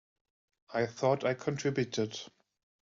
I 0.73 0.87
thought 0.87 1.23
I 1.25 1.35
contributed. 1.35 2.19